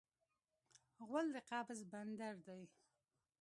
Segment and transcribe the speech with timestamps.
[1.07, 2.61] غول د قبض بندر دی.